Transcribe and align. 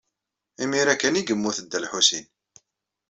Imir-a 0.63 0.95
kan 0.95 1.15
ay 1.19 1.25
yemmut 1.27 1.57
Dda 1.63 1.79
Lḥusin. 1.83 2.25